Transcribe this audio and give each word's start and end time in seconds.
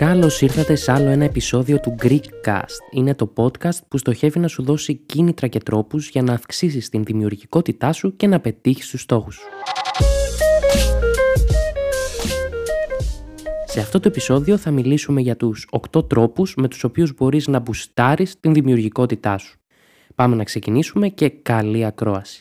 Καλώς 0.00 0.40
ήρθατε 0.40 0.74
σε 0.74 0.92
άλλο 0.92 1.08
ένα 1.08 1.24
επεισόδιο 1.24 1.80
του 1.80 1.94
Greekcast. 2.02 2.92
Είναι 2.92 3.14
το 3.14 3.32
podcast 3.36 3.78
που 3.88 3.98
στοχεύει 3.98 4.38
να 4.38 4.48
σου 4.48 4.62
δώσει 4.62 4.94
κίνητρα 4.94 5.46
και 5.46 5.58
τρόπους 5.58 6.08
για 6.08 6.22
να 6.22 6.32
αυξήσεις 6.32 6.88
την 6.88 7.04
δημιουργικότητά 7.04 7.92
σου 7.92 8.16
και 8.16 8.26
να 8.26 8.40
πετύχεις 8.40 8.88
τους 8.88 9.00
στόχους 9.00 9.34
σου. 9.34 9.42
Σε 13.64 13.80
αυτό 13.80 14.00
το 14.00 14.08
επεισόδιο 14.08 14.56
θα 14.56 14.70
μιλήσουμε 14.70 15.20
για 15.20 15.36
τους 15.36 15.68
8 15.92 16.08
τρόπους 16.08 16.54
με 16.56 16.68
τους 16.68 16.84
οποίους 16.84 17.14
μπορείς 17.14 17.46
να 17.46 17.58
μπουστάρεις 17.58 18.40
την 18.40 18.52
δημιουργικότητά 18.54 19.38
σου. 19.38 19.58
Πάμε 20.14 20.36
να 20.36 20.44
ξεκινήσουμε 20.44 21.08
και 21.08 21.28
καλή 21.28 21.84
ακρόαση. 21.84 22.40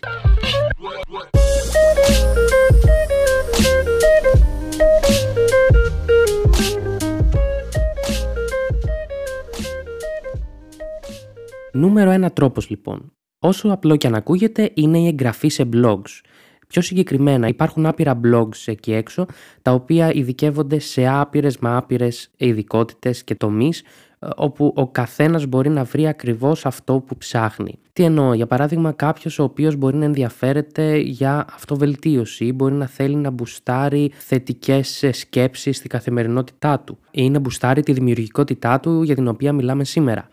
Νούμερο 11.74 12.10
ένα 12.10 12.32
τρόπος 12.32 12.70
λοιπόν. 12.70 13.14
Όσο 13.40 13.70
απλό 13.70 13.96
και 13.96 14.08
αν 14.08 14.16
ακούγεται 14.16 14.72
είναι 14.74 15.00
η 15.00 15.08
εγγραφή 15.08 15.50
σε 15.50 15.70
blogs. 15.74 16.22
Πιο 16.68 16.82
συγκεκριμένα 16.82 17.48
υπάρχουν 17.48 17.86
άπειρα 17.86 18.20
blogs 18.24 18.64
εκεί 18.66 18.94
έξω 18.94 19.26
τα 19.62 19.72
οποία 19.72 20.14
ειδικεύονται 20.14 20.80
σε 20.80 21.08
άπειρες 21.08 21.58
με 21.58 21.76
άπειρες 21.76 22.32
ειδικότητες 22.38 23.24
και 23.24 23.36
τομείς 23.36 23.82
ε, 24.20 24.28
όπου 24.36 24.74
ο 24.76 24.88
καθένας 24.88 25.46
μπορεί 25.46 25.70
να 25.70 25.84
βρει 25.84 26.08
ακριβώς 26.08 26.66
αυτό 26.66 27.00
που 27.00 27.18
ψάχνει. 27.18 27.80
Τι 27.94 28.04
εννοώ, 28.04 28.34
για 28.34 28.48
παράδειγμα 28.48 28.92
κάποιος 28.92 29.40
ο 29.40 29.44
οποίος 29.44 29.76
μπορεί 29.76 29.98
να 29.98 30.06
ενδιαφέρεται 30.06 30.98
για 30.98 31.46
αυτοβελτίωση 31.54 32.46
ή 32.46 32.54
μπορεί 32.56 32.74
να 32.74 32.88
θέλει 32.88 33.16
να 33.16 33.30
μπουστάρει 33.30 34.12
θετικές 34.18 35.06
σκέψεις 35.12 35.78
στη 35.78 35.88
καθημερινότητά 35.88 36.80
του 36.80 36.98
ή 37.12 37.30
να 37.30 37.40
μπουστάρει 37.40 37.84
τη 37.84 37.94
δημιουργικότητά 37.94 38.80
του 38.80 39.04
για 39.04 39.16
την 39.16 39.28
οποία 39.28 39.54
μιλάμε 39.54 39.84
σήμερα. 39.84 40.30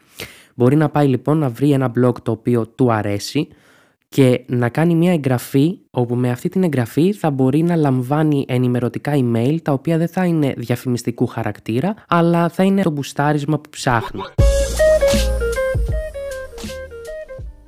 Μπορεί 0.59 0.77
να 0.77 0.89
πάει 0.89 1.07
λοιπόν 1.07 1.39
να 1.39 1.49
βρει 1.49 1.71
ένα 1.71 1.93
blog 1.99 2.15
το 2.23 2.31
οποίο 2.31 2.67
του 2.67 2.93
αρέσει 2.93 3.49
και 4.09 4.45
να 4.47 4.69
κάνει 4.69 4.95
μια 4.95 5.13
εγγραφή 5.13 5.79
όπου 5.91 6.15
με 6.15 6.31
αυτή 6.31 6.49
την 6.49 6.63
εγγραφή 6.63 7.13
θα 7.13 7.31
μπορεί 7.31 7.63
να 7.63 7.77
λαμβάνει 7.77 8.45
ενημερωτικά 8.49 9.13
email 9.15 9.57
τα 9.63 9.73
οποία 9.73 9.99
δεν 9.99 10.09
θα 10.09 10.25
είναι 10.25 10.55
διαφημιστικού 10.57 11.27
χαρακτήρα 11.27 11.95
αλλά 12.09 12.49
θα 12.49 12.63
είναι 12.63 12.83
το 12.83 12.91
μπουστάρισμα 12.91 13.59
που 13.59 13.71
ψάχνει. 13.71 14.21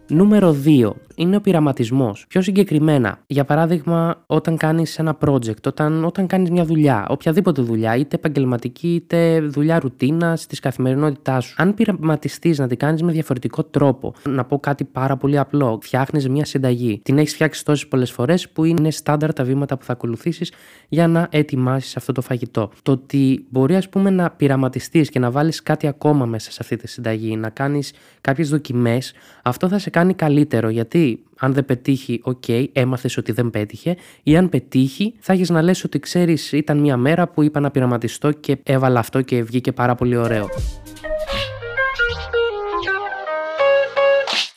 Νούμερο 0.09 0.57
2 0.65 0.91
είναι 1.19 1.37
ο 1.37 1.41
πειραματισμός. 1.41 2.25
Πιο 2.29 2.43
συγκεκριμένα, 2.43 3.19
για 3.27 3.45
παράδειγμα, 3.45 4.23
όταν 4.27 4.57
κάνεις 4.57 4.99
ένα 4.99 5.19
project, 5.27 5.67
όταν, 5.67 6.05
όταν 6.05 6.27
κάνεις 6.27 6.51
μια 6.51 6.65
δουλειά, 6.65 7.07
οποιαδήποτε 7.09 7.63
δουλειά, 7.63 7.97
είτε 7.97 8.17
επαγγελματική 8.17 8.95
είτε 8.95 9.41
δουλειά 9.41 9.79
ρουτίνας 9.79 10.47
της 10.47 10.61
καθημερινότητάς 10.61 11.45
σου. 11.45 11.55
Αν 11.59 11.75
πειραματιστείς 11.75 12.59
να 12.59 12.67
την 12.67 12.77
κάνεις 12.77 13.03
με 13.03 13.13
διαφορετικό 13.13 13.65
τρόπο, 13.65 14.15
να 14.29 14.45
πω 14.45 14.59
κάτι 14.59 14.85
πάρα 14.85 15.17
πολύ 15.17 15.39
απλό, 15.39 15.79
φτιάχνεις 15.83 16.29
μια 16.29 16.45
συνταγή. 16.45 17.01
Την 17.05 17.19
έχεις 17.19 17.35
φτιάξει 17.35 17.65
τόσες 17.65 17.89
πολλές 17.89 18.11
φορές 18.11 18.49
που 18.49 18.65
είναι 18.65 18.91
στάνταρ 18.91 19.33
τα 19.33 19.45
βήματα 19.45 19.77
που 19.77 19.85
θα 19.85 19.93
ακολουθήσεις 19.93 20.53
για 20.89 21.09
να 21.09 21.29
ετοιμάσεις 21.31 21.97
αυτό 21.97 22.13
το 22.13 22.21
φαγητό. 22.21 22.71
Το 22.83 22.93
ότι 22.93 23.47
μπορεί, 23.51 23.77
ας 23.77 23.89
πούμε, 23.89 24.11
να 24.11 24.31
πειραματιστείς 24.31 25.09
και 25.11 25.19
να 25.19 25.31
βάλεις 25.31 25.63
κάτι 25.63 25.87
ακόμα 25.87 26.27
μέσα 26.27 26.51
σε 26.51 26.59
αυτή 26.61 26.77
τη 26.77 26.89
συνταγή, 26.89 27.37
να 27.37 27.49
κάνεις 27.51 27.93
κάποιες 28.21 28.49
δοκιμές, 28.49 29.13
αυτό 29.43 29.69
θα 29.69 29.79
σε 29.79 29.91
κάνει 29.91 30.15
καλύτερο 30.15 30.69
γιατί 30.69 31.08
αν 31.39 31.53
δεν 31.53 31.65
πετύχει, 31.65 32.21
OK, 32.23 32.43
okay, 32.47 32.65
έμαθες 32.73 33.17
ότι 33.17 33.33
δεν 33.33 33.51
πέτυχε, 33.51 33.97
ή 34.23 34.37
αν 34.37 34.49
πετύχει, 34.49 35.15
θα 35.19 35.33
έχεις 35.33 35.51
να 35.51 35.63
λες 35.63 35.85
ότι 35.85 35.99
ξέρεις, 35.99 36.53
ήταν 36.53 36.79
μια 36.79 36.97
μέρα 36.97 37.29
που 37.29 37.43
είπα 37.43 37.61
να 37.61 37.71
πειραματιστώ 37.71 38.33
και 38.33 38.59
έβαλα 38.63 38.99
αυτό 38.99 39.23
και 39.23 39.43
βγήκε 39.43 39.73
πάρα 39.73 39.95
πολύ 39.95 40.17
ωραίο. 40.17 40.49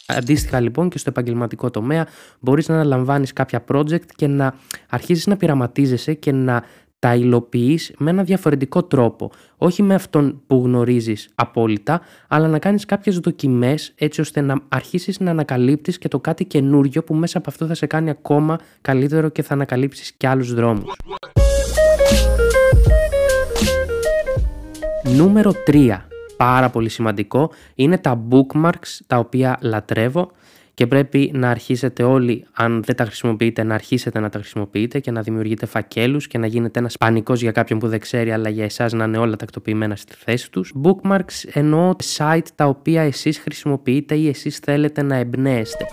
Αντίστοιχα 0.07 0.59
λοιπόν 0.59 0.89
και 0.89 0.97
στο 0.97 1.09
επαγγελματικό 1.09 1.69
τομέα 1.69 2.07
μπορείς 2.39 2.67
να 2.67 2.75
αναλαμβάνεις 2.75 3.33
κάποια 3.33 3.63
project 3.73 4.05
και 4.15 4.27
να 4.27 4.55
αρχίσεις 4.89 5.27
να 5.27 5.37
πειραματίζεσαι 5.37 6.13
και 6.13 6.31
να 6.31 6.63
τα 7.01 7.15
υλοποιείς 7.15 7.93
με 7.97 8.09
ένα 8.09 8.23
διαφορετικό 8.23 8.83
τρόπο. 8.83 9.31
Όχι 9.57 9.83
με 9.83 9.93
αυτόν 9.93 10.41
που 10.47 10.61
γνωρίζεις 10.65 11.29
απόλυτα, 11.35 12.01
αλλά 12.27 12.47
να 12.47 12.59
κάνεις 12.59 12.85
κάποιες 12.85 13.19
δοκιμές 13.19 13.93
έτσι 13.95 14.21
ώστε 14.21 14.41
να 14.41 14.61
αρχίσεις 14.69 15.19
να 15.19 15.31
ανακαλύπτεις 15.31 15.97
και 15.97 16.07
το 16.07 16.19
κάτι 16.19 16.45
καινούριο 16.45 17.03
που 17.03 17.13
μέσα 17.13 17.37
από 17.37 17.49
αυτό 17.49 17.65
θα 17.65 17.73
σε 17.73 17.85
κάνει 17.85 18.09
ακόμα 18.09 18.59
καλύτερο 18.81 19.29
και 19.29 19.41
θα 19.41 19.53
ανακαλύψεις 19.53 20.11
και 20.11 20.27
άλλους 20.27 20.53
δρόμους. 20.53 20.95
Νούμερο 25.03 25.53
3. 25.67 25.97
Πάρα 26.37 26.69
πολύ 26.69 26.89
σημαντικό 26.89 27.51
είναι 27.75 27.97
τα 27.97 28.21
bookmarks 28.29 28.99
τα 29.07 29.17
οποία 29.17 29.57
λατρεύω 29.61 30.31
και 30.73 30.87
πρέπει 30.87 31.31
να 31.33 31.49
αρχίσετε 31.49 32.03
όλοι, 32.03 32.45
αν 32.53 32.83
δεν 32.83 32.95
τα 32.95 33.05
χρησιμοποιείτε, 33.05 33.63
να 33.63 33.73
αρχίσετε 33.73 34.19
να 34.19 34.29
τα 34.29 34.39
χρησιμοποιείτε 34.39 34.99
και 34.99 35.11
να 35.11 35.21
δημιουργείτε 35.21 35.65
φακέλους 35.65 36.27
και 36.27 36.37
να 36.37 36.47
γίνετε 36.47 36.79
ένας 36.79 36.97
πανικός 36.97 37.41
για 37.41 37.51
κάποιον 37.51 37.79
που 37.79 37.87
δεν 37.87 37.99
ξέρει, 37.99 38.31
αλλά 38.31 38.49
για 38.49 38.63
εσάς 38.63 38.93
να 38.93 39.03
είναι 39.03 39.17
όλα 39.17 39.35
τακτοποιημένα 39.35 39.95
στη 39.95 40.13
θέση 40.17 40.51
τους. 40.51 40.73
Bookmarks 40.83 41.49
εννοώ 41.53 41.95
site 42.17 42.45
τα 42.55 42.65
οποία 42.65 43.01
εσείς 43.01 43.39
χρησιμοποιείτε 43.39 44.15
ή 44.15 44.27
εσείς 44.27 44.57
θέλετε 44.57 45.01
να 45.01 45.15
εμπνέεστε. 45.15 45.85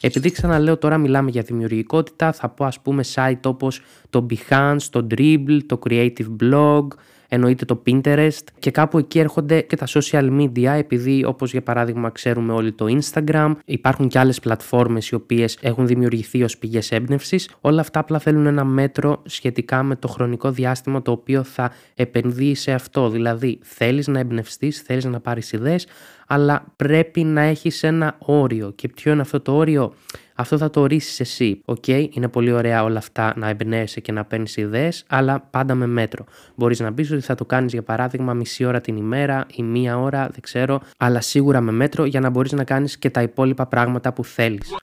Επειδή 0.00 0.30
ξαναλέω 0.30 0.76
τώρα 0.76 0.98
μιλάμε 0.98 1.30
για 1.30 1.42
δημιουργικότητα, 1.42 2.32
θα 2.32 2.48
πω 2.48 2.64
ας 2.64 2.80
πούμε 2.80 3.04
site 3.14 3.40
όπως 3.44 3.80
το 4.10 4.26
Behance, 4.30 4.82
το 4.90 5.06
Dribble, 5.10 5.58
το 5.66 5.78
Creative 5.88 6.36
Blog, 6.42 6.86
εννοείται 7.32 7.64
το 7.64 7.82
Pinterest 7.86 8.44
και 8.58 8.70
κάπου 8.70 8.98
εκεί 8.98 9.18
έρχονται 9.18 9.60
και 9.60 9.76
τα 9.76 9.86
social 9.86 10.40
media 10.40 10.64
επειδή 10.78 11.24
όπως 11.24 11.52
για 11.52 11.62
παράδειγμα 11.62 12.10
ξέρουμε 12.10 12.52
όλοι 12.52 12.72
το 12.72 12.86
Instagram, 12.88 13.52
υπάρχουν 13.64 14.08
και 14.08 14.18
άλλες 14.18 14.40
πλατφόρμες 14.40 15.08
οι 15.08 15.14
οποίες 15.14 15.58
έχουν 15.60 15.86
δημιουργηθεί 15.86 16.42
ως 16.42 16.58
πηγές 16.58 16.90
έμπνευσης. 16.90 17.50
όλα 17.60 17.80
αυτά 17.80 18.00
απλά 18.00 18.18
θέλουν 18.18 18.46
ένα 18.46 18.64
μέτρο 18.64 19.22
σχετικά 19.24 19.82
με 19.82 19.96
το 19.96 20.08
χρονικό 20.08 20.50
διάστημα 20.50 21.02
το 21.02 21.10
οποίο 21.10 21.42
θα 21.42 21.72
επενδύει 21.94 22.54
σε 22.54 22.72
αυτό, 22.72 23.10
δηλαδή 23.10 23.58
θέλεις 23.62 24.06
να 24.06 24.18
εμπνευστείς, 24.18 24.80
θέλεις 24.80 25.04
να 25.04 25.20
πάρεις 25.20 25.52
ιδέες, 25.52 25.86
αλλά 26.26 26.64
πρέπει 26.76 27.24
να 27.24 27.40
έχεις 27.40 27.82
ένα 27.82 28.16
όριο 28.18 28.72
και 28.74 28.88
ποιο 28.88 29.12
είναι 29.12 29.20
αυτό 29.20 29.40
το 29.40 29.56
όριο; 29.56 29.92
Αυτό 30.40 30.58
θα 30.58 30.70
το 30.70 30.80
ορίσεις 30.80 31.20
εσύ. 31.20 31.60
OK, 31.64 31.84
okay, 31.86 32.08
είναι 32.10 32.28
πολύ 32.28 32.52
ωραία 32.52 32.82
όλα 32.84 32.98
αυτά 32.98 33.32
να 33.36 33.48
εμπνέεσαι 33.48 34.00
και 34.00 34.12
να 34.12 34.24
παίρνεις 34.24 34.56
ιδέες, 34.56 35.04
αλλά 35.08 35.40
πάντα 35.50 35.74
με 35.74 35.86
μέτρο. 35.86 36.24
Μπορείς 36.54 36.80
να 36.80 36.92
πεις 36.92 37.10
ότι 37.10 37.20
θα 37.20 37.34
το 37.34 37.44
κάνεις 37.44 37.72
για 37.72 37.82
παράδειγμα 37.82 38.34
μισή 38.34 38.64
ώρα 38.64 38.80
την 38.80 38.96
ημέρα 38.96 39.46
ή 39.54 39.62
μία 39.62 39.98
ώρα, 39.98 40.20
δεν 40.20 40.40
ξέρω, 40.40 40.80
αλλά 40.98 41.20
σίγουρα 41.20 41.60
με 41.60 41.72
μέτρο 41.72 42.04
για 42.04 42.20
να 42.20 42.30
μπορείς 42.30 42.52
να 42.52 42.64
κάνεις 42.64 42.98
και 42.98 43.10
τα 43.10 43.22
υπόλοιπα 43.22 43.66
πράγματα 43.66 44.12
που 44.12 44.24
θέλεις. 44.24 44.74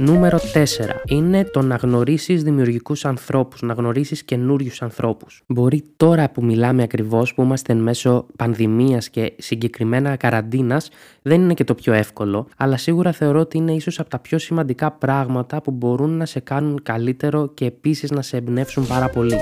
Νούμερο 0.00 0.38
4 0.38 0.64
είναι 1.06 1.44
το 1.44 1.62
να 1.62 1.76
γνωρίσεις 1.76 2.42
δημιουργικούς 2.42 3.04
ανθρώπους, 3.04 3.62
να 3.62 3.72
γνωρίσεις 3.72 4.22
καινούριους 4.22 4.82
ανθρώπους. 4.82 5.42
Μπορεί 5.46 5.84
τώρα 5.96 6.30
που 6.30 6.44
μιλάμε 6.44 6.82
ακριβώς, 6.82 7.34
που 7.34 7.42
είμαστε 7.42 7.72
εν 7.72 7.78
μέσω 7.78 8.26
πανδημίας 8.36 9.08
και 9.08 9.32
συγκεκριμένα 9.38 10.16
καραντίνας, 10.16 10.90
δεν 11.22 11.40
είναι 11.40 11.54
και 11.54 11.64
το 11.64 11.74
πιο 11.74 11.92
εύκολο, 11.92 12.48
αλλά 12.56 12.76
σίγουρα 12.76 13.12
θεωρώ 13.12 13.40
ότι 13.40 13.56
είναι 13.56 13.72
ίσως 13.72 14.00
από 14.00 14.08
τα 14.10 14.18
πιο 14.18 14.38
σημαντικά 14.38 14.92
πράγματα 14.92 15.60
που 15.62 15.70
μπορούν 15.70 16.10
να 16.10 16.26
σε 16.26 16.40
κάνουν 16.40 16.82
καλύτερο 16.82 17.48
και 17.54 17.64
επίσης 17.64 18.10
να 18.10 18.22
σε 18.22 18.36
εμπνεύσουν 18.36 18.86
πάρα 18.86 19.08
πολύ. 19.08 19.36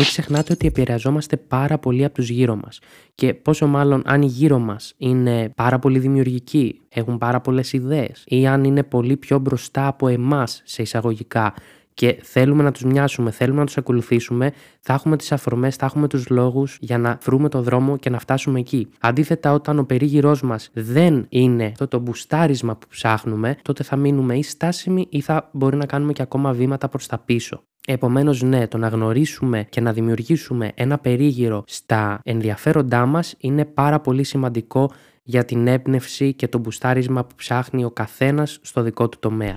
Μην 0.00 0.08
ξεχνάτε 0.08 0.52
ότι 0.52 0.66
επηρεαζόμαστε 0.66 1.36
πάρα 1.36 1.78
πολύ 1.78 2.04
από 2.04 2.14
τους 2.14 2.28
γύρω 2.28 2.56
μας 2.56 2.78
και 3.14 3.34
πόσο 3.34 3.66
μάλλον 3.66 4.02
αν 4.06 4.22
οι 4.22 4.26
γύρω 4.26 4.58
μας 4.58 4.94
είναι 4.96 5.52
πάρα 5.56 5.78
πολύ 5.78 5.98
δημιουργικοί, 5.98 6.80
έχουν 6.88 7.18
πάρα 7.18 7.40
πολλές 7.40 7.72
ιδέες 7.72 8.22
ή 8.26 8.46
αν 8.46 8.64
είναι 8.64 8.82
πολύ 8.82 9.16
πιο 9.16 9.38
μπροστά 9.38 9.86
από 9.86 10.08
εμάς 10.08 10.62
σε 10.64 10.82
εισαγωγικά 10.82 11.54
και 11.94 12.18
θέλουμε 12.22 12.62
να 12.62 12.72
τους 12.72 12.84
μοιάσουμε, 12.84 13.30
θέλουμε 13.30 13.58
να 13.58 13.66
τους 13.66 13.76
ακολουθήσουμε, 13.76 14.52
θα 14.80 14.92
έχουμε 14.92 15.16
τις 15.16 15.32
αφορμές, 15.32 15.76
θα 15.76 15.86
έχουμε 15.86 16.08
τους 16.08 16.28
λόγους 16.28 16.78
για 16.80 16.98
να 16.98 17.18
βρούμε 17.22 17.48
το 17.48 17.62
δρόμο 17.62 17.96
και 17.96 18.10
να 18.10 18.18
φτάσουμε 18.18 18.58
εκεί. 18.58 18.88
Αντίθετα 19.00 19.52
όταν 19.52 19.78
ο 19.78 19.84
περίγυρός 19.84 20.42
μας 20.42 20.70
δεν 20.72 21.26
είναι 21.28 21.64
αυτό 21.64 21.88
το 21.88 21.98
μπουστάρισμα 21.98 22.76
που 22.76 22.86
ψάχνουμε, 22.90 23.56
τότε 23.62 23.82
θα 23.82 23.96
μείνουμε 23.96 24.36
ή 24.36 24.42
στάσιμοι 24.42 25.06
ή 25.10 25.20
θα 25.20 25.48
μπορεί 25.52 25.76
να 25.76 25.86
κάνουμε 25.86 26.12
και 26.12 26.22
ακόμα 26.22 26.52
βήματα 26.52 26.88
προς 26.88 27.06
τα 27.06 27.18
πίσω. 27.18 27.62
Επομένως 27.86 28.42
ναι, 28.42 28.66
το 28.66 28.78
να 28.78 28.88
γνωρίσουμε 28.88 29.66
και 29.68 29.80
να 29.80 29.92
δημιουργήσουμε 29.92 30.72
ένα 30.74 30.98
περίγυρο 30.98 31.64
στα 31.66 32.20
ενδιαφέροντά 32.24 33.06
μας 33.06 33.34
είναι 33.38 33.64
πάρα 33.64 34.00
πολύ 34.00 34.24
σημαντικό 34.24 34.90
για 35.22 35.44
την 35.44 35.66
έμπνευση 35.66 36.34
και 36.34 36.48
το 36.48 36.58
μπουστάρισμα 36.58 37.24
που 37.24 37.34
ψάχνει 37.34 37.84
ο 37.84 37.90
καθένας 37.90 38.58
στο 38.62 38.82
δικό 38.82 39.08
του 39.08 39.18
τομέα. 39.20 39.54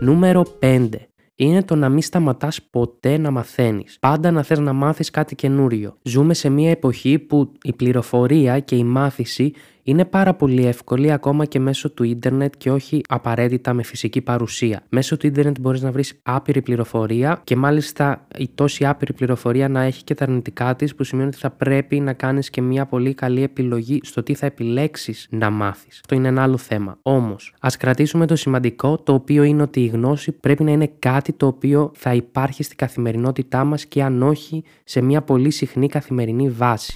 Νούμερο 0.00 0.44
5. 0.60 0.88
είναι 1.34 1.62
το 1.62 1.74
να 1.74 1.88
μην 1.88 2.02
σταματάς 2.02 2.62
ποτέ 2.62 3.16
να 3.16 3.30
μαθαίνεις. 3.30 3.96
Πάντα 4.00 4.30
να 4.30 4.42
θες 4.42 4.58
να 4.58 4.72
μάθεις 4.72 5.10
κάτι 5.10 5.34
καινούριο. 5.34 5.96
Ζούμε 6.02 6.34
σε 6.34 6.48
μια 6.48 6.70
εποχή 6.70 7.18
που 7.18 7.52
η 7.62 7.72
πληροφορία 7.72 8.60
και 8.60 8.76
η 8.76 8.84
μάθηση 8.84 9.52
είναι 9.86 10.04
πάρα 10.04 10.34
πολύ 10.34 10.66
εύκολη 10.66 11.12
ακόμα 11.12 11.44
και 11.44 11.60
μέσω 11.60 11.90
του 11.90 12.04
ίντερνετ 12.04 12.54
και 12.58 12.70
όχι 12.70 13.00
απαραίτητα 13.08 13.72
με 13.72 13.82
φυσική 13.82 14.20
παρουσία. 14.20 14.82
Μέσω 14.88 15.16
του 15.16 15.26
ίντερνετ 15.26 15.56
μπορείς 15.60 15.82
να 15.82 15.90
βρεις 15.90 16.20
άπειρη 16.22 16.62
πληροφορία 16.62 17.40
και 17.44 17.56
μάλιστα 17.56 18.26
η 18.38 18.48
τόση 18.54 18.86
άπειρη 18.86 19.12
πληροφορία 19.12 19.68
να 19.68 19.82
έχει 19.82 20.04
και 20.04 20.14
τα 20.14 20.24
αρνητικά 20.24 20.76
της, 20.76 20.94
που 20.94 21.04
σημαίνει 21.04 21.28
ότι 21.28 21.36
θα 21.36 21.50
πρέπει 21.50 22.00
να 22.00 22.12
κάνεις 22.12 22.50
και 22.50 22.62
μια 22.62 22.86
πολύ 22.86 23.14
καλή 23.14 23.42
επιλογή 23.42 24.00
στο 24.02 24.22
τι 24.22 24.34
θα 24.34 24.46
επιλέξεις 24.46 25.26
να 25.30 25.50
μάθεις. 25.50 25.98
Αυτό 26.00 26.14
είναι 26.14 26.28
ένα 26.28 26.42
άλλο 26.42 26.56
θέμα. 26.56 26.98
Όμως, 27.02 27.54
ας 27.60 27.76
κρατήσουμε 27.76 28.26
το 28.26 28.36
σημαντικό, 28.36 28.98
το 28.98 29.12
οποίο 29.12 29.42
είναι 29.42 29.62
ότι 29.62 29.80
η 29.80 29.86
γνώση 29.86 30.32
πρέπει 30.32 30.64
να 30.64 30.70
είναι 30.70 30.90
κάτι 30.98 31.32
το 31.32 31.46
οποίο 31.46 31.90
θα 31.94 32.14
υπάρχει 32.14 32.62
στην 32.62 32.76
καθημερινότητά 32.76 33.64
μας 33.64 33.86
και 33.86 34.02
αν 34.02 34.22
όχι 34.22 34.64
σε 34.84 35.00
μια 35.00 35.22
πολύ 35.22 35.50
συχνή 35.50 35.88
καθημερινή 35.88 36.50
βάση. 36.50 36.94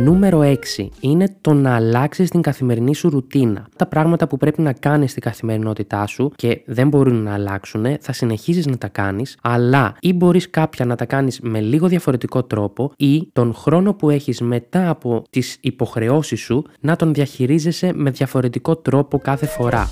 Νούμερο 0.00 0.40
6 0.42 0.56
είναι 1.00 1.36
το 1.40 1.52
να 1.52 1.74
αλλάξεις 1.74 2.30
την 2.30 2.40
καθημερινή 2.40 2.94
σου 2.94 3.08
ρουτίνα. 3.08 3.68
Τα 3.76 3.86
πράγματα 3.86 4.26
που 4.26 4.36
πρέπει 4.36 4.62
να 4.62 4.72
κάνεις 4.72 5.10
στην 5.10 5.22
καθημερινότητά 5.22 6.06
σου 6.06 6.32
και 6.36 6.62
δεν 6.66 6.88
μπορούν 6.88 7.22
να 7.22 7.32
αλλάξουν, 7.32 7.86
θα 8.00 8.12
συνεχίσει 8.12 8.70
να 8.70 8.78
τα 8.78 8.88
κάνεις, 8.88 9.36
αλλά 9.42 9.96
ή 10.00 10.12
μπορείς 10.12 10.50
κάποια 10.50 10.84
να 10.84 10.96
τα 10.96 11.04
κάνεις 11.04 11.40
με 11.40 11.60
λίγο 11.60 11.86
διαφορετικό 11.88 12.42
τρόπο 12.42 12.92
ή 12.96 13.28
τον 13.32 13.54
χρόνο 13.54 13.94
που 13.94 14.10
έχεις 14.10 14.40
μετά 14.40 14.88
από 14.88 15.22
τις 15.30 15.58
υποχρεώσεις 15.60 16.40
σου 16.40 16.64
να 16.80 16.96
τον 16.96 17.14
διαχειρίζεσαι 17.14 17.92
με 17.94 18.10
διαφορετικό 18.10 18.76
τρόπο 18.76 19.18
κάθε 19.18 19.46
φορά. 19.46 19.90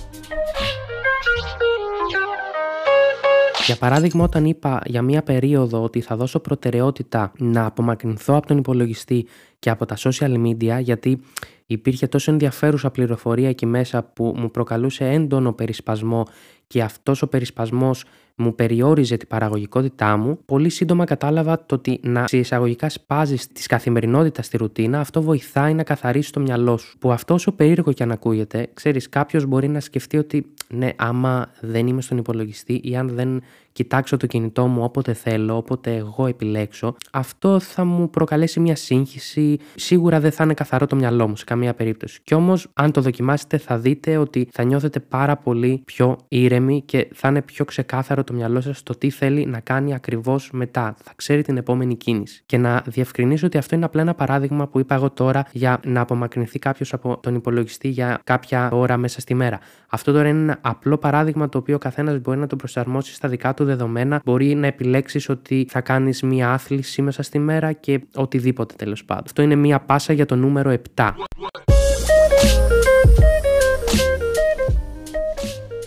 Για 3.68 3.76
παράδειγμα, 3.76 4.24
όταν 4.24 4.44
είπα 4.44 4.82
για 4.86 5.02
μία 5.02 5.22
περίοδο 5.22 5.82
ότι 5.82 6.00
θα 6.00 6.16
δώσω 6.16 6.38
προτεραιότητα 6.40 7.32
να 7.38 7.66
απομακρυνθώ 7.66 8.34
από 8.36 8.46
τον 8.46 8.58
υπολογιστή 8.58 9.26
και 9.58 9.70
από 9.70 9.86
τα 9.86 9.96
social 9.98 10.46
media, 10.46 10.80
γιατί 10.80 11.20
υπήρχε 11.66 12.06
τόσο 12.06 12.30
ενδιαφέρουσα 12.30 12.90
πληροφορία 12.90 13.48
εκεί 13.48 13.66
μέσα 13.66 14.02
που 14.02 14.34
μου 14.36 14.50
προκαλούσε 14.50 15.08
έντονο 15.08 15.52
περισπασμό 15.52 16.26
και 16.66 16.82
αυτός 16.82 17.22
ο 17.22 17.26
περισπασμός 17.28 18.04
μου 18.38 18.54
περιόριζε 18.54 19.16
την 19.16 19.28
παραγωγικότητά 19.28 20.16
μου, 20.16 20.38
πολύ 20.44 20.68
σύντομα 20.68 21.04
κατάλαβα 21.04 21.66
το 21.66 21.74
ότι 21.74 22.00
να 22.02 22.26
σε 22.26 22.38
εισαγωγικά 22.38 22.88
σπάζεις 22.88 23.46
της 23.46 23.66
καθημερινότητας 23.66 24.46
στη 24.46 24.56
ρουτίνα, 24.56 25.00
αυτό 25.00 25.22
βοηθάει 25.22 25.74
να 25.74 25.82
καθαρίσεις 25.82 26.30
το 26.30 26.40
μυαλό 26.40 26.76
σου. 26.76 26.98
Που 26.98 27.12
αυτό 27.12 27.34
όσο 27.34 27.52
περίεργο 27.52 27.92
και 27.92 28.02
αν 28.02 28.10
ακούγεται, 28.10 28.68
ξέρεις, 28.74 29.08
κάποιος 29.08 29.44
μπορεί 29.44 29.68
να 29.68 29.80
σκεφτεί 29.80 30.16
ότι 30.16 30.46
ναι, 30.68 30.90
άμα 30.96 31.50
δεν 31.60 31.86
είμαι 31.86 32.00
στον 32.00 32.18
υπολογιστή 32.18 32.80
ή 32.84 32.96
αν 32.96 33.08
δεν 33.08 33.42
κοιτάξω 33.82 34.16
το 34.16 34.26
κινητό 34.26 34.66
μου 34.66 34.82
όποτε 34.82 35.12
θέλω, 35.12 35.56
όποτε 35.56 35.94
εγώ 35.94 36.26
επιλέξω, 36.26 36.96
αυτό 37.12 37.60
θα 37.60 37.84
μου 37.84 38.10
προκαλέσει 38.10 38.60
μια 38.60 38.76
σύγχυση. 38.76 39.58
Σίγουρα 39.74 40.20
δεν 40.20 40.32
θα 40.32 40.44
είναι 40.44 40.54
καθαρό 40.54 40.86
το 40.86 40.96
μυαλό 40.96 41.28
μου 41.28 41.36
σε 41.36 41.44
καμία 41.44 41.74
περίπτωση. 41.74 42.20
Κι 42.24 42.34
όμως, 42.34 42.66
αν 42.74 42.92
το 42.92 43.00
δοκιμάσετε, 43.00 43.58
θα 43.58 43.78
δείτε 43.78 44.16
ότι 44.16 44.48
θα 44.52 44.62
νιώθετε 44.62 45.00
πάρα 45.00 45.36
πολύ 45.36 45.82
πιο 45.84 46.18
ήρεμοι 46.28 46.82
και 46.82 47.08
θα 47.14 47.28
είναι 47.28 47.42
πιο 47.42 47.64
ξεκάθαρο 47.64 48.24
το 48.24 48.32
μυαλό 48.32 48.60
σας 48.60 48.82
το 48.82 48.94
τι 48.98 49.10
θέλει 49.10 49.46
να 49.46 49.60
κάνει 49.60 49.94
ακριβώς 49.94 50.50
μετά. 50.52 50.96
Θα 51.04 51.12
ξέρει 51.16 51.42
την 51.42 51.56
επόμενη 51.56 51.96
κίνηση. 51.96 52.42
Και 52.46 52.58
να 52.58 52.82
διευκρινίσω 52.86 53.46
ότι 53.46 53.58
αυτό 53.58 53.74
είναι 53.74 53.84
απλά 53.84 54.00
ένα 54.00 54.14
παράδειγμα 54.14 54.68
που 54.68 54.78
είπα 54.78 54.94
εγώ 54.94 55.10
τώρα 55.10 55.46
για 55.52 55.80
να 55.84 56.00
απομακρυνθεί 56.00 56.58
κάποιος 56.58 56.92
από 56.92 57.18
τον 57.22 57.34
υπολογιστή 57.34 57.88
για 57.88 58.20
κάποια 58.24 58.70
ώρα 58.72 58.96
μέσα 58.96 59.20
στη 59.20 59.34
μέρα. 59.34 59.58
Αυτό 59.88 60.12
τώρα 60.12 60.28
είναι 60.28 60.40
ένα 60.40 60.58
απλό 60.60 60.98
παράδειγμα 60.98 61.48
το 61.48 61.58
οποίο 61.58 61.74
ο 61.74 61.78
καθένας 61.78 62.18
μπορεί 62.20 62.38
να 62.38 62.46
το 62.46 62.56
προσαρμόσει 62.56 63.14
στα 63.14 63.28
δικά 63.28 63.54
του 63.54 63.64
δεδομένα. 63.68 64.20
Μπορεί 64.24 64.54
να 64.54 64.66
επιλέξεις 64.66 65.28
ότι 65.28 65.66
θα 65.68 65.80
κάνεις 65.80 66.22
μία 66.22 66.50
άθληση 66.50 67.02
μέσα 67.02 67.22
στη 67.22 67.38
μέρα 67.38 67.72
και 67.72 68.00
οτιδήποτε 68.14 68.74
τέλος 68.78 69.04
πάντων. 69.04 69.24
Αυτό 69.24 69.42
είναι 69.42 69.54
μία 69.54 69.80
πάσα 69.80 70.12
για 70.12 70.26
το 70.26 70.36
νούμερο 70.36 70.76
7. 70.94 71.10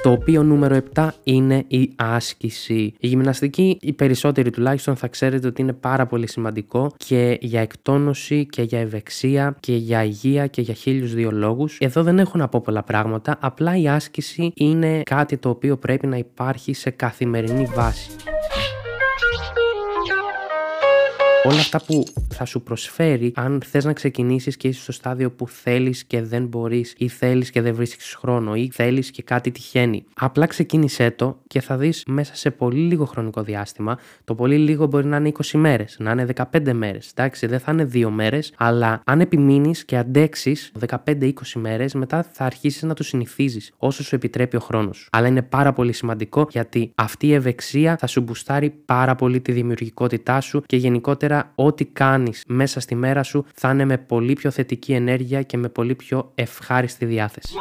Το 0.02 0.12
οποίο 0.12 0.44
νούμερο 0.44 0.78
7 0.96 1.08
είναι 1.24 1.64
η 1.68 1.92
άσκηση. 1.96 2.94
Η 3.00 3.08
γυμναστική, 3.08 3.78
οι 3.82 3.94
περισσότεροι 3.94 4.50
τουλάχιστον 4.50 4.96
θα 4.96 5.08
ξέρετε 5.08 5.48
ότι 5.48 5.62
είναι 5.62 5.74
πάρα 5.74 6.06
πολύ 6.06 6.28
σημαντικό 6.30 6.94
και 6.98 7.38
για 7.42 7.62
εκτόνωση 7.62 8.46
και 8.46 8.62
για 8.62 8.80
ευεξία 8.80 9.56
και 9.60 9.76
για 9.76 10.04
υγεία 10.04 10.48
και 10.48 10.62
για 10.62 10.74
χίλιους 10.74 11.14
δύο 11.14 11.32
λόγους. 11.32 11.78
Εδώ 11.80 12.04
δεν 12.04 12.20
έχω 12.20 12.38
να 12.38 12.48
πω 12.48 12.62
πολλά 12.62 12.84
πράγματα, 12.84 13.38
απλά 13.40 13.78
η 13.78 13.88
άσκηση 13.88 14.52
είναι 14.56 15.02
κάτι 15.04 15.38
το 15.38 15.50
οποίο 15.50 15.78
πρέπει 15.78 16.08
να 16.08 16.18
υπάρχει 16.18 16.74
σε 16.74 16.90
καθημερινή 16.90 17.66
βάση 17.76 18.10
όλα 21.44 21.60
αυτά 21.60 21.82
που 21.86 22.04
θα 22.34 22.46
σου 22.46 22.62
προσφέρει 22.62 23.32
αν 23.36 23.62
θες 23.66 23.86
να 23.86 23.94
ξεκινήσεις 23.94 24.58
και 24.58 24.68
είσαι 24.68 24.82
στο 24.82 24.92
στάδιο 24.92 25.32
που 25.32 25.48
θέλεις 25.48 26.04
και 26.04 26.22
δεν 26.22 26.46
μπορείς 26.46 26.94
ή 26.98 27.08
θέλεις 27.08 27.50
και 27.50 27.62
δεν 27.62 27.76
βρίσκεις 27.76 28.16
χρόνο 28.16 28.56
ή 28.56 28.70
θέλεις 28.74 29.12
και 29.12 29.24
κάτι 29.24 29.52
τυχαίνει. 29.52 30.04
Απλά 30.14 30.46
ξεκίνησέ 30.46 31.12
το 31.12 31.40
και 31.48 31.62
θα 31.62 31.78
δεις 31.78 32.04
μέσα 32.08 32.36
σε 32.36 32.52
πολύ 32.52 32.80
λίγο 32.80 33.06
χρονικό 33.06 33.42
διάστημα. 33.44 33.98
Το 34.24 34.36
πολύ 34.36 34.58
λίγο 34.58 34.86
μπορεί 34.86 35.06
να 35.06 35.18
είναι 35.18 35.32
20 35.44 35.60
μέρες, 35.60 35.96
να 36.00 36.12
είναι 36.12 36.26
15 36.54 36.74
μέρες. 36.74 37.10
Εντάξει, 37.16 37.48
δεν 37.48 37.60
θα 37.60 37.72
είναι 37.72 37.90
2 37.94 38.10
μέρες, 38.10 38.54
αλλά 38.58 39.02
αν 39.06 39.20
επιμείνεις 39.20 39.86
και 39.86 39.98
αντέξεις 39.98 40.72
15-20 41.06 41.34
μέρες, 41.56 41.94
μετά 41.94 42.24
θα 42.32 42.46
αρχίσεις 42.46 42.82
να 42.82 42.94
το 42.94 43.04
συνηθίζεις 43.04 43.72
όσο 43.78 44.04
σου 44.04 44.16
επιτρέπει 44.16 44.56
ο 44.56 44.60
χρόνος. 44.60 45.08
Αλλά 45.12 45.28
είναι 45.28 45.42
πάρα 45.42 45.74
πολύ 45.74 45.94
σημαντικό 45.94 46.48
γιατί 46.52 46.92
αυτή 46.96 47.28
η 47.28 47.34
ευεξία 47.34 47.98
θα 47.98 48.08
σου 48.08 48.22
μπουστάρει 48.22 48.70
πάρα 48.70 49.16
πολύ 49.16 49.42
τη 49.42 49.52
δημιουργικότητά 49.52 50.42
σου 50.42 50.64
και 50.66 50.78
γενικότερα 50.78 51.31
ό,τι 51.56 51.86
κάνεις 51.86 52.44
μέσα 52.48 52.80
στη 52.80 52.96
μέρα 52.96 53.24
σου 53.24 53.46
θα 53.56 53.70
είναι 53.72 53.86
με 53.86 53.98
πολύ 53.98 54.34
πιο 54.34 54.52
θετική 54.52 54.94
ενέργεια 54.94 55.42
και 55.42 55.58
με 55.58 55.70
πολύ 55.70 55.96
πιο 55.96 56.32
ευχάριστη 56.36 57.06
διάθεση. 57.06 57.54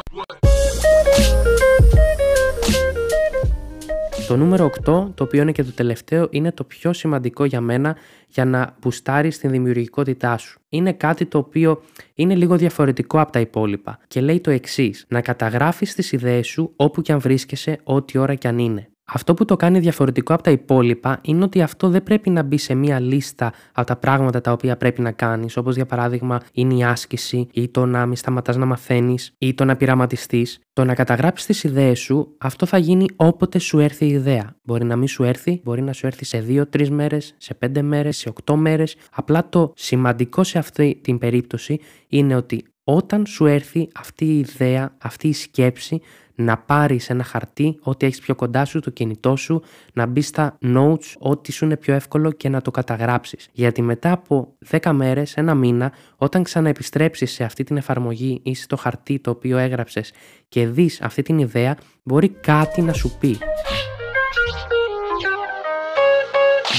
Το 4.31 4.37
νούμερο 4.37 4.71
8, 4.85 5.09
το 5.15 5.25
οποίο 5.25 5.43
είναι 5.43 5.53
και 5.53 5.65
το 5.65 5.73
τελευταίο, 5.73 6.29
είναι 6.31 6.53
το 6.53 6.65
πιο 6.65 6.93
σημαντικό 6.93 7.45
για 7.45 7.61
μένα 7.61 7.97
για 8.29 8.45
να 8.45 8.77
μπουστάρεις 8.81 9.39
την 9.39 9.51
δημιουργικότητά 9.51 10.37
σου. 10.37 10.61
Είναι 10.69 10.93
κάτι 10.93 11.27
το 11.27 11.39
οποίο 11.39 11.83
είναι 12.15 12.35
λίγο 12.35 12.57
διαφορετικό 12.57 13.21
από 13.21 13.33
τα 13.33 13.41
υπόλοιπα 13.41 13.99
και 14.09 14.21
λέει 14.21 14.41
το 14.41 14.51
εξής: 14.51 15.05
να 15.09 15.21
καταγράφεις 15.21 15.95
τις 15.95 16.13
ιδέες 16.13 16.47
σου 16.47 16.73
όπου 16.77 17.03
και 17.03 17.13
αν 17.13 17.19
βρίσκεσαι, 17.21 17.79
ό,τι 17.83 18.19
ώρα 18.19 18.35
και 18.35 18.49
αν 18.49 18.59
είναι. 18.59 18.89
Αυτό 19.13 19.35
που 19.35 19.45
το 19.45 19.57
κάνει 19.57 19.79
διαφορετικό 19.79 20.35
από 20.35 20.43
τα 20.43 20.51
υπόλοιπα 20.51 21.19
είναι 21.23 21.45
ότι 21.45 21.63
αυτό 21.63 21.89
δεν 21.89 22.03
πρέπει 22.03 22.31
να 22.31 22.43
μπει 22.43 22.57
σε 22.59 22.75
μία 22.75 23.01
λίστα 23.01 23.53
από 23.73 23.87
τα 23.87 23.97
πράγματα 23.97 24.41
τα 24.41 24.53
οποία 24.53 24.77
πρέπει 24.77 25.01
να 25.01 25.11
κάνεις, 25.13 25.57
όπως 25.57 25.75
για 25.75 25.87
παράδειγμα 25.87 26.41
είναι 26.53 26.75
η 26.75 26.85
άσκηση 26.85 27.47
ή 27.53 27.69
το 27.69 27.87
να 27.87 28.07
μην 28.07 28.17
σταματάς 28.17 28.57
να 28.57 28.67
μαθαίνεις 28.67 29.33
ή 29.39 29.55
το 29.55 29.65
να 29.65 29.77
πειραματιστείς. 29.77 30.59
Το 30.73 30.85
να 30.85 30.95
καταγράψεις 30.95 31.47
τις 31.47 31.65
ιδέες 31.65 31.99
σου, 31.99 32.35
αυτό 32.39 32.67
θα 32.67 32.79
γίνει 32.79 33.07
όποτε 33.17 33.59
σου 33.59 33.79
έρθει 33.79 34.05
η 34.05 34.11
ιδέα. 34.11 34.57
Μπορεί 34.63 34.85
να 34.85 34.97
μην 34.97 35.09
σου 35.09 35.23
έρθει, 35.23 35.61
μπορεί 35.65 35.83
να 35.83 35.93
σου 35.93 36.07
έρθει 36.07 36.25
σε 36.25 36.45
2-3 36.49 36.89
μέρες, 36.89 37.35
σε 37.37 37.55
5 37.55 37.83
μέρες, 37.83 38.17
σε 38.17 38.33
8 38.45 38.55
μέρες. 38.55 38.97
Απλά 39.13 39.49
το 39.49 39.73
σημαντικό 39.77 40.45
σε 40.45 40.59
αυτή 40.59 40.99
την 41.03 41.19
περίπτωση 41.19 41.79
είναι 42.09 42.35
ότι 42.35 42.65
όταν 42.85 43.27
σου 43.27 43.47
έρθει 43.47 43.89
αυτή 43.95 44.25
η 44.25 44.39
ιδέα, 44.39 44.97
αυτή 44.99 45.29
η 45.29 45.33
σκέψη, 45.33 46.01
να 46.41 46.59
πάρεις 46.59 47.11
ένα 47.11 47.25
χαρτί, 47.25 47.79
ό,τι 47.83 48.07
έχεις 48.07 48.21
πιο 48.21 48.35
κοντά 48.35 48.65
σου, 48.65 48.81
το 48.81 48.91
κινητό 48.91 49.37
σου, 49.37 49.63
να 49.93 50.07
μπεις 50.07 50.27
στα 50.27 50.59
notes, 50.63 51.15
ό,τι 51.19 51.53
σου 51.53 51.65
είναι 51.65 51.77
πιο 51.77 51.95
εύκολο 51.95 52.31
και 52.31 52.49
να 52.49 52.61
το 52.61 52.71
καταγράψεις. 52.71 53.49
Γιατί 53.53 53.83
μετά 53.83 54.13
από 54.13 54.55
10 54.71 54.93
μέρες, 54.93 55.37
ένα 55.37 55.55
μήνα, 55.55 55.93
όταν 56.17 56.43
ξαναεπιστρέψεις 56.43 57.33
σε 57.33 57.45
αυτή 57.45 57.65
την 57.65 57.77
εφαρμογή 57.77 58.41
ή 58.43 58.55
στο 58.55 58.77
χαρτί 58.77 59.19
το 59.19 59.31
οποίο 59.31 59.59
έγραψες 59.59 60.13
και 60.49 60.67
δεις 60.67 61.01
αυτή 61.01 61.23
την 61.23 61.39
ιδέα, 61.39 61.77
μπορεί 62.03 62.29
κάτι 62.29 62.83
να 62.83 62.93
σου 62.93 63.17
πει. 63.21 63.39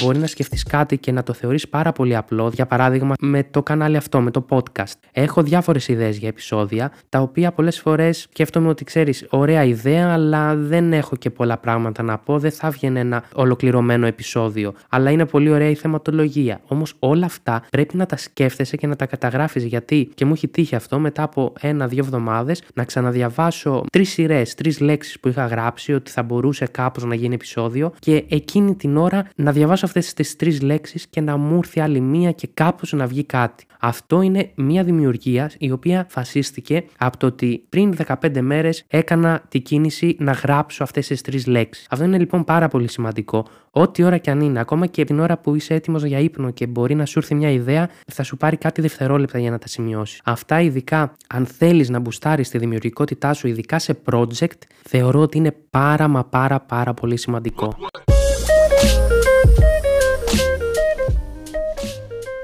Μπορεί 0.03 0.17
να 0.17 0.27
σκεφτείς 0.27 0.63
κάτι 0.63 0.97
και 0.97 1.11
να 1.11 1.23
το 1.23 1.33
θεωρείς 1.33 1.69
πάρα 1.69 1.91
πολύ 1.91 2.15
απλό. 2.15 2.51
Για 2.53 2.65
παράδειγμα, 2.65 3.13
με 3.19 3.43
το 3.43 3.63
κανάλι 3.63 3.97
αυτό, 3.97 4.21
με 4.21 4.31
το 4.31 4.45
podcast. 4.49 4.93
Έχω 5.11 5.43
διάφορες 5.43 5.87
ιδέες 5.87 6.17
για 6.17 6.27
επεισόδια, 6.27 6.91
τα 7.09 7.19
οποία 7.19 7.51
πολλές 7.51 7.79
φορές 7.79 8.19
σκέφτομαι 8.21 8.69
ότι 8.69 8.83
ξέρεις, 8.83 9.25
ωραία 9.29 9.63
ιδέα, 9.63 10.13
αλλά 10.13 10.55
δεν 10.55 10.93
έχω 10.93 11.15
και 11.15 11.29
πολλά 11.29 11.57
πράγματα 11.57 12.03
να 12.03 12.17
πω. 12.17 12.39
Δεν 12.39 12.51
θα 12.51 12.69
βγαίνει 12.69 12.99
ένα 12.99 13.23
ολοκληρωμένο 13.33 14.05
επεισόδιο. 14.05 14.73
Αλλά 14.89 15.11
είναι 15.11 15.25
πολύ 15.25 15.49
ωραία 15.49 15.69
η 15.69 15.75
θεματολογία. 15.75 16.61
Όμως 16.67 16.93
όλα 16.99 17.25
αυτά 17.25 17.63
πρέπει 17.69 17.97
να 17.97 18.05
τα 18.05 18.17
σκέφτεσαι 18.17 18.77
και 18.77 18.87
να 18.87 18.95
τα 18.95 19.05
καταγράφεις. 19.05 19.63
Γιατί 19.63 20.11
και 20.13 20.25
μου 20.25 20.33
έχει 20.33 20.47
τύχει 20.47 20.75
αυτό 20.75 20.99
μετά 20.99 21.23
από 21.23 21.53
ένα-δύο 21.59 22.03
εβδομάδες 22.03 22.63
να 22.73 22.83
ξαναδιαβάσω 22.83 23.85
τρεις 23.91 24.09
σειρές, 24.09 24.53
τρεις 24.53 24.79
λέξεις 24.79 25.19
που 25.19 25.27
είχα 25.27 25.45
γράψει 25.45 25.93
ότι 25.93 26.11
θα 26.11 26.23
μπορούσε 26.23 26.65
κάπως 26.65 27.03
να 27.03 27.15
γίνει 27.15 27.33
επεισόδιο 27.33 27.93
και 27.99 28.25
εκείνη 28.29 28.75
την 28.75 28.97
ώρα 28.97 29.27
να 29.35 29.51
διαβάσω 29.51 29.85
αυτές 29.97 30.13
τις 30.13 30.35
τρεις 30.35 30.61
λέξεις 30.61 31.07
και 31.07 31.21
να 31.21 31.37
μου 31.37 31.55
έρθει 31.55 31.79
άλλη 31.79 31.99
μία 31.99 32.31
και 32.31 32.49
κάπως 32.53 32.91
να 32.91 33.07
βγει 33.07 33.23
κάτι. 33.23 33.65
Αυτό 33.79 34.21
είναι 34.21 34.51
μια 34.55 34.83
δημιουργία 34.83 35.51
η 35.57 35.71
οποία 35.71 36.05
φασίστηκε 36.09 36.83
από 36.97 37.17
το 37.17 37.25
ότι 37.25 37.63
πριν 37.69 37.95
15 38.21 38.41
μέρες 38.41 38.83
έκανα 38.87 39.41
την 39.49 39.61
κίνηση 39.61 40.15
να 40.19 40.31
γράψω 40.31 40.83
αυτές 40.83 41.07
τις 41.07 41.21
τρεις 41.21 41.47
λέξεις. 41.47 41.87
Αυτό 41.89 42.05
είναι 42.05 42.17
λοιπόν 42.17 42.43
πάρα 42.43 42.67
πολύ 42.67 42.89
σημαντικό. 42.89 43.45
Ό,τι 43.71 44.03
ώρα 44.03 44.17
και 44.17 44.31
αν 44.31 44.39
είναι, 44.39 44.59
ακόμα 44.59 44.85
και 44.85 45.03
την 45.03 45.19
ώρα 45.19 45.37
που 45.37 45.55
είσαι 45.55 45.73
έτοιμος 45.73 46.03
για 46.03 46.19
ύπνο 46.19 46.51
και 46.51 46.67
μπορεί 46.67 46.95
να 46.95 47.05
σου 47.05 47.19
έρθει 47.19 47.35
μια 47.35 47.49
ιδέα, 47.51 47.89
θα 48.11 48.23
σου 48.23 48.37
πάρει 48.37 48.57
κάτι 48.57 48.81
δευτερόλεπτα 48.81 49.39
για 49.39 49.51
να 49.51 49.57
τα 49.57 49.67
σημειώσεις. 49.67 50.21
Αυτά 50.23 50.61
ειδικά 50.61 51.13
αν 51.29 51.45
θέλεις 51.45 51.89
να 51.89 51.99
μπουστάρεις 51.99 52.49
τη 52.49 52.57
δημιουργικότητά 52.57 53.33
σου, 53.33 53.47
ειδικά 53.47 53.79
σε 53.79 53.97
project, 54.11 54.61
θεωρώ 54.83 55.19
ότι 55.19 55.37
είναι 55.37 55.55
πάρα 55.69 56.07
μα 56.07 56.23
πάρα 56.25 56.59
πάρα 56.59 56.93
πολύ 56.93 57.17
σημαντικό. 57.17 57.75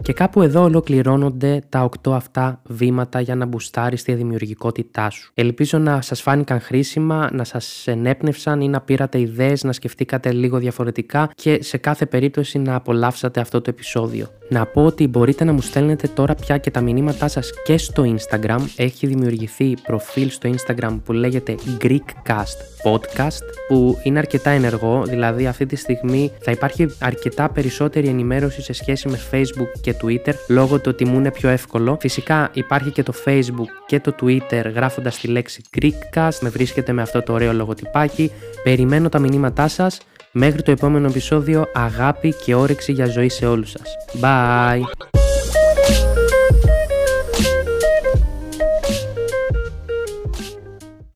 Και 0.08 0.14
κάπου 0.14 0.42
εδώ 0.42 0.64
ολοκληρώνονται 0.64 1.62
τα 1.70 1.90
8 2.04 2.12
αυτά 2.12 2.62
βήματα 2.64 3.22
για 3.22 3.36
να 3.36 3.46
μπουστάρεις 3.46 4.04
τη 4.04 4.14
δημιουργικότητά 4.14 5.10
σου. 5.10 5.32
Ελπίζω 5.34 5.78
να 5.78 6.02
σας 6.02 6.22
φάνηκαν 6.22 6.60
χρήσιμα, 6.60 7.30
να 7.32 7.44
σας 7.44 7.88
ενέπνευσαν 7.88 8.62
ή 8.62 8.70
να 8.70 8.82
πήρατε 8.82 9.20
ιδέες, 9.20 9.64
να 9.64 9.74
σκεφτήκατε 9.74 10.32
λίγο 10.32 10.58
διαφορετικά 10.58 11.30
και 11.36 11.64
σε 11.64 11.78
κάθε 11.78 12.06
περίπτωση 12.06 12.60
να 12.60 12.76
απολαύσατε 12.76 13.40
αυτό 13.40 13.62
το 13.62 13.70
επεισόδιο. 13.70 14.28
Να 14.50 14.66
πω 14.66 14.86
ότι 14.86 15.08
μπορείτε 15.08 15.44
να 15.44 15.54
μου 15.54 15.62
στέλνετε 15.62 16.08
τώρα 16.08 16.36
πια 16.36 16.58
και 16.58 16.72
τα 16.72 16.82
μηνύματά 16.82 17.28
σας 17.28 17.52
και 17.64 17.78
στο 17.78 18.16
Instagram. 18.16 18.60
Έχει 18.76 19.08
δημιουργηθεί 19.08 19.74
προφίλ 19.84 20.30
στο 20.30 20.50
Instagram 20.50 21.00
που 21.04 21.14
λέγεται 21.14 21.56
Greekcast 21.82 22.58
Podcast 22.84 23.44
που 23.68 23.98
είναι 24.04 24.20
αρκετά 24.20 24.50
ενεργό, 24.50 25.04
δηλαδή 25.06 25.48
αυτή 25.48 25.66
τη 25.66 25.76
στιγμή 25.76 26.32
θα 26.40 26.52
υπάρχει 26.52 26.88
αρκετά 27.00 27.50
περισσότερη 27.50 28.08
ενημέρωση 28.08 28.62
σε 28.62 28.74
σχέση 28.74 29.10
με 29.10 29.20
Facebook 29.32 29.80
και 29.82 29.94
Twitter 30.04 30.34
λόγω 30.48 30.76
του 30.80 30.90
ότι 30.94 31.06
μου 31.06 31.18
είναι 31.18 31.32
πιο 31.32 31.50
εύκολο. 31.50 31.98
Φυσικά 32.00 32.50
υπάρχει 32.54 32.92
και 32.92 33.04
το 33.04 33.14
Facebook 33.26 33.70
και 33.86 34.00
το 34.00 34.16
Twitter 34.22 34.72
γράφοντας 34.74 35.20
τη 35.20 35.28
λέξη 35.28 35.64
Greekcast, 35.80 36.40
με 36.42 36.50
βρίσκεται 36.50 36.92
με 36.92 37.02
αυτό 37.02 37.22
το 37.22 37.34
ωραίο 37.34 37.54
λογοτυπάκι. 37.54 38.32
Περιμένω 38.64 39.10
τα 39.10 39.20
μηνύματά 39.20 39.68
σας. 39.68 40.02
Μέχρι 40.32 40.62
το 40.62 40.72
επόμενο 40.72 41.08
επεισόδιο, 41.08 41.66
αγάπη 41.74 42.34
και 42.46 42.56
όρεξη 42.56 42.92
για 42.92 43.06
ζωή 43.06 43.30
σε 43.30 43.46
όλους 43.46 43.72
σας. 43.72 43.96
Bye! 44.22 45.27